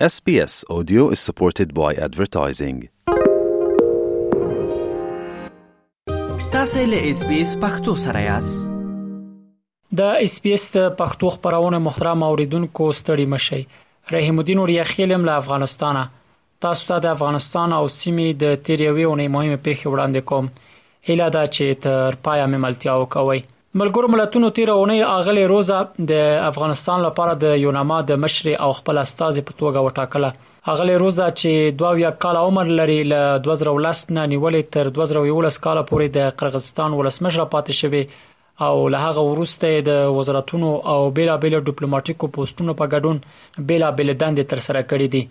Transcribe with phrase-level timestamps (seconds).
[0.00, 2.84] SBS Audio is supported by advertising.
[6.52, 8.70] تاسو له اس بي اس پختو سره یاست
[10.00, 10.66] د اس بي اس
[10.98, 13.60] پختو خبرونه محترم اوریدونکو ستړي مشي
[14.16, 16.04] رحیم الدین اوریا خیلم له افغانستانه
[16.66, 20.50] تاسو ته د افغانستان او سیمې د تریوي او مهمه پیښه وړاندې کوم
[21.08, 23.40] اله دا چې تر پایا مملتیا وکوي
[23.80, 25.78] ملګرو ملتونو تیر اونۍ اغلی روزه
[26.10, 26.20] د
[26.50, 30.28] افغانستان لپاره د یوناما د مشر او خپل استاد په توګه وټاکله
[30.74, 36.12] اغلی روزه چې 22 کال عمر لري ل 2010 نه نیولې تر 2011 کال پورې
[36.16, 38.02] د قرغزستان ولسمشر پاتې شوی
[38.68, 44.66] او له هغه وروسته د وزارتونو او بیلابیل ډیپلوماټیکو پوسټونو په ګډون بیلابیل دندې تر
[44.68, 45.22] سره کړې دي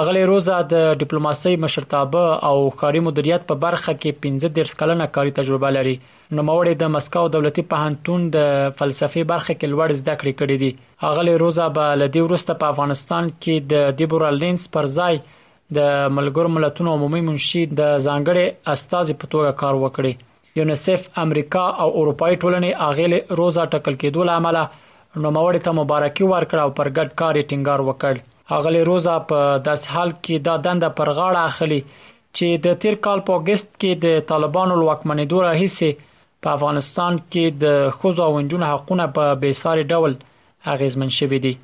[0.00, 2.20] اغلی روزا د ډیپلوماسۍ مشرتابه
[2.50, 6.90] او کاري مدیریت په برخه کې 15 درس کلنه کاري تجربه لري نو موړې د
[6.94, 8.46] مسکو دولتي پوهنتون د
[8.78, 13.28] فلسفي برخه کې لوړ زده کړې کړې دي اغلی روزا به لدی ورسته په افغانستان
[13.34, 15.20] کې د ډیبورا لینز پر ځای
[15.80, 21.90] د ملګر ملتونو عمومي منشي د ځانګړي استاذ په توګه کار وکړي یونیسف امریکا او
[22.04, 27.22] اروپای ټولنې اغلی روزا ټکل کېدو لامل نو موړې ته مبارکي ورکړه او پر ګډ
[27.22, 31.80] کار ټینګار وکړ اغلی روزا په داسې حال کې دا دنده پر غاړه اخلي
[32.36, 35.90] چې د تیر کال په اگست کې د طالبانو لوکمنیدو راهیسه
[36.46, 37.66] په افغانستان کې د
[37.98, 40.16] خوځو او انجونو حقونه په بیساري ډول
[40.74, 41.54] اغیزمن شوې دي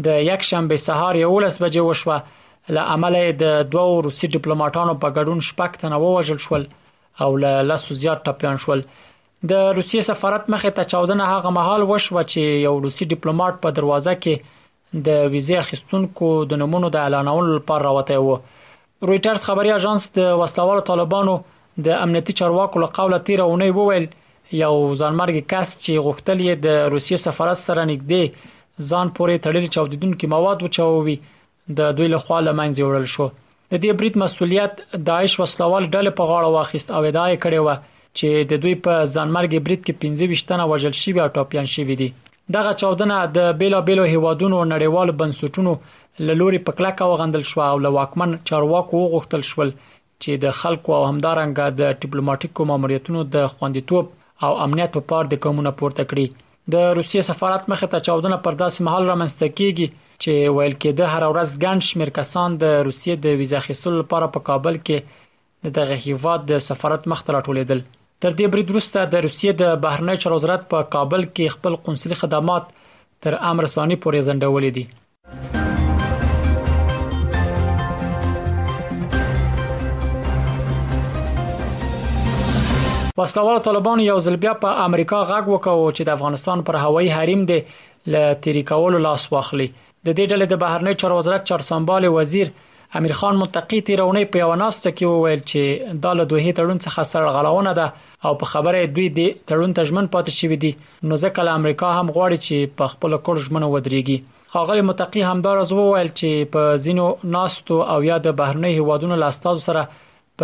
[0.03, 5.39] د یک شنبه سهار 11 بجې وشوه ل عمل د دوو روسي ډیپلوماټانو په ګډون
[5.49, 6.63] شپږ تنه ووژل شول
[7.25, 8.81] او ل لاسو زیات ټپيان شول
[9.51, 14.13] د روسي سفارت مخې ته چاودنه هغه مهال وشوه چې یو روسي ډیپلوماټ په دروازه
[14.23, 20.33] کې د ویزه اخیستونکو د نمونو د اعلانولو لپاره راوته و رويټرز خبري اژانس د
[20.41, 21.38] وسلوالو طالبانو
[21.88, 24.09] د امنیتي چارواکو له قوله تیرونه وویل
[24.63, 28.51] یو ځانمرګ کس چې غوښتل یې د روسي سفارت سره نږدې
[28.90, 31.16] ځان پورې تړلي چاودیدونکو مواد وچاووي
[31.80, 34.74] د دوی له خوا لمنځه وړل شو د دې بریټ مسولیت
[35.09, 37.69] داعش وسلوال ډلې په غاړه واخیست او ادعای کړي و
[38.18, 42.09] چې د دوی په ځانمرګي بریټ کې 15 تنه وژل شوی او ټاپیان شوی دي
[42.56, 45.74] دغه چاودنه د بیلابیلو هیوادونو نړیوال بنسټونو
[46.28, 49.69] له لوري په کلکه وغندل شو او له واکمن چارواکو وغوښتل شول
[50.22, 54.06] چې د خلکو او همدارنګه د ډیپلوماټیکو ماموریتونو د خوندیتوب
[54.46, 56.25] او امنیت په پار د کومونه پورته کړي
[56.74, 59.88] د روسیې سفارت مخه ته چاودنه پر داسې محل رامنځته کیږي
[60.24, 64.46] چې ویل کېده هر ورځ ګڼ شمیر کسان د روسیې د ویزا اخیستلو لپاره په
[64.50, 64.98] کابل کې
[65.68, 67.80] د دغه هیواد د سفارت مخ ته راټولېدل
[68.22, 72.16] تر دې برید وروسته د روسیې د بهرنی چارو وزارت په کابل کې خپل قونسلي
[72.26, 72.64] خدمات
[73.24, 74.84] تر امر رسانی پورې ځنډولې دي
[83.22, 87.42] وسلوال طالبان یو ځل بیا په امریکا غږ وکاو چې د افغانستان پر هوایي حریم
[87.52, 87.59] دی
[88.16, 89.68] ل تریکولو لاس واخلي
[90.06, 92.50] د دې ډلې د بهرنی چارو وزارت چارسنبال وزیر
[93.02, 97.02] امیر خان متقی تیرونې په یو ناسته کې وویل چې دا له دوه تړون څخه
[97.14, 97.88] سره غلاونه ده
[98.28, 100.74] او په خبره دوی د تړون تجمن پاتې شوی دي
[101.09, 105.72] نو ځکه امریکا هم غواړي چې په خپل کړ ژمنه ودرېږي خاغلی متقی همدار از
[105.80, 107.08] وویل چې په زینو
[107.40, 109.90] ناستو او یا د بهرنی هوادونو لاستازو سره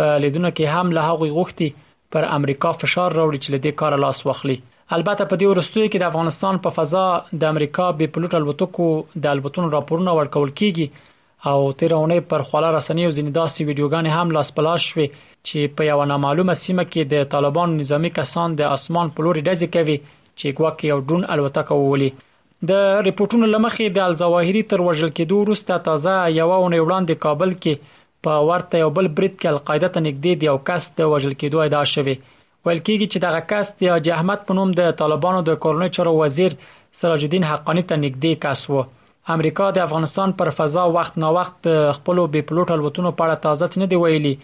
[0.00, 1.70] په لیدونه کې هم له هغوی غوښتي
[2.14, 4.56] پر امریکا فشار راوړي چې له دې کار لاس واخلي
[4.96, 7.04] البته په دې ورستوي کې د افغانستان په فضا
[7.44, 8.88] د امریکا بې پلوټ الوتکو
[9.26, 11.08] د الوتون راپورونه ورکول کیږي
[11.52, 16.56] او تیرونه پر خلا رسنیو زنداسي ویډیوګان هم لاس پلاش شوي چې په یو نامعلومه
[16.64, 21.00] سیمه کې د طالبان نظامی کسان د اسمان په لوري دځي کوي چې ګواکې یو
[21.08, 22.10] ډرون الوتکه وولي
[22.72, 27.98] د ریپورتونو لمخې د الزواهری تر وژل کېدو وروسته تازه یو ونه وړاندې کابل کې
[28.26, 31.58] په ورته یو بل برید کې القاعده ته نږدې دی او کس د وژل کېدو
[31.62, 32.14] ادعا شوی
[32.66, 36.12] ویل کېږي چې دغه کس د حاجی احمد په نوم د طالبانو د کورنۍ چارو
[36.22, 36.52] وزیر
[37.00, 38.84] سراج الدین حقانی ته نږدې کس وو
[39.36, 41.68] امریکا د افغانستان پر فضا وخت نا وخت
[41.98, 44.34] خپل بي پلوټ الوتونو په اړه تازه نه دی ویلي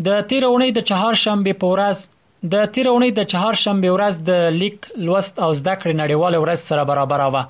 [0.07, 2.03] د تیر اونۍ د چهار شنبه په ورځ
[2.51, 6.59] د تیر اونۍ د چهار شنبه ورځ د لیک لوست او زده کړې نړیواله ورځ
[6.69, 7.41] سره برابر و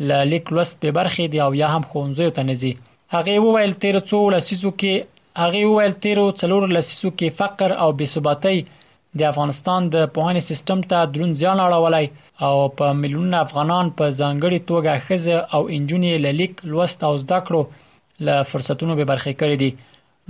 [0.08, 2.74] ل لیک لوست په برخه دي او یا هم خونځي ته نزي
[3.18, 8.58] هغه وویل 1300 لسیزو کې هغه وویل 1300 لسیزو کې فقر او بیسباتۍ
[9.18, 12.06] د افغانستان د پوهنې سیستم ته دروند ځان اړولای
[12.46, 17.62] او په ملیون افغانان په ځانګړي توګه خزه او انجونې للیک لوست او زده کړو
[18.26, 19.72] له فرصتونو به برخې کړې دي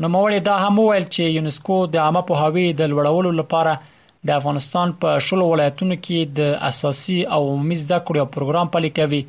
[0.04, 3.74] نو موري دا هم ویل چې یونسکو د عامه پوهاوی د لوړولو لپاره
[4.28, 9.22] د افغانستان په شلو ولایتونو کې د اساسي او عمومي زده کړو پروګرام پلي کوي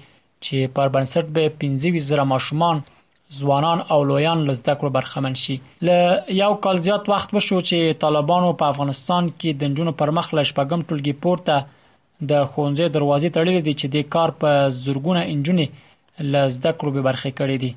[0.44, 2.76] چې پر بنسټ به 15000 ماشومان
[3.38, 5.54] ځوانان او لویان له زده کړو برخمن شي
[5.86, 5.88] ل
[6.42, 10.48] یو کال زیات وخت وشو چې طالبانو په افغانستان کې د جنونو پر مخ لښ
[10.58, 11.54] پغم ټولګي پورته
[12.30, 14.50] د خونځې دروازې تړلې دي چې د کار په
[14.82, 15.66] زورګونه انجونې
[16.32, 17.70] ل زده کړو به برخه کړې دي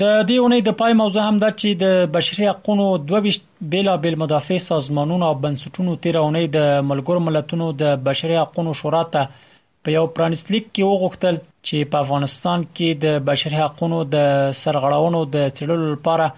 [0.00, 3.38] د دې اونۍ د پای موضوع هم دا چې د بشري حقوقو 22
[3.74, 9.00] بیلا بیل مدافع سازمانونو او بنسټونو 13 اونۍ د ملګرو ملتونو د بشري حقوقو شورا
[9.14, 14.22] ته په یو پرانسلیک کې وغوښتل چې په افغانستان کې د بشري حقوقو د
[14.60, 16.28] سرغړاونو د تړلو لپاره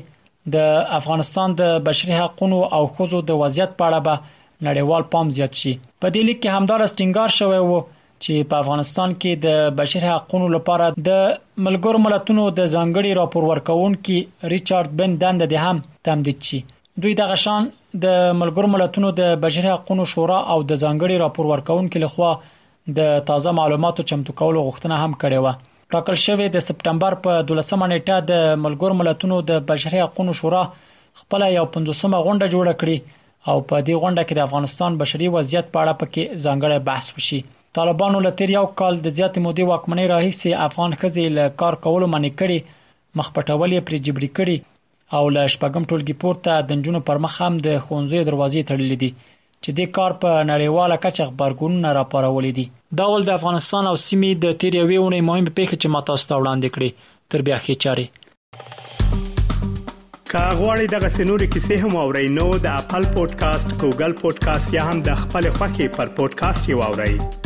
[0.54, 5.60] د افغانستان د بشري حقوقو او خوځو د وضعیت په اړه به نړیوال پام زیات
[5.62, 7.80] شي په دې لیک کې همدار استنګار شوی وو
[8.24, 11.14] چې په افغانستان کې د بشري حقوقو لپاره د
[11.66, 16.60] ملګرو ملتونو د ځانګړي راپور ورکون کې ریچارډ بن دند د هم تمدید شي
[17.02, 17.64] دوی دغه شان
[18.04, 22.30] د ملګرو ملتونو د بشري حقوقو شورا او د ځانګړي راپور ورکونکو لخوا
[22.98, 27.88] د تازه معلوماتو چمتو کولو غوښتنه هم کړې و ټاکل شوې د سپټمبر په 12مه
[27.92, 30.62] نیټه د ملګرو ملتونو د بشري حقوقو شورا
[31.20, 33.18] خپل یو 15مه غونډه جوړه کړې
[33.50, 37.40] او په دې غونډه کې د افغانستان بشري وضعیت په اړه پکې ځانګړی بحث وشي
[37.78, 42.10] طالبانو له تیر یو کال د زیات مودې واکمنۍ راهیسې افغان خځې له کار کولو
[42.14, 42.76] منې کړي
[43.20, 44.58] مخ پټولې پر جبري کړي
[45.18, 49.10] او له شپږم ټولګي پورته د نجونو پر مخ هم د ښوونځیو دروازې تړلې دي
[49.62, 52.64] چې د کار په نړیواله کچه خبرګونونه راپارولې دي
[53.00, 56.90] دا ول د افغانستان او سیمې د تیریوي ونې مهم پیښې چې ماته ستوړاندې کړې
[57.30, 58.06] تر بیا خې چاري
[60.32, 65.20] کاغوري دغه سنوري کیسې هم او رینو د خپل پودکاسټ ګوګل پودکاسټ یا هم د
[65.26, 67.39] خپل خاكي پر پودکاسټ یووړئ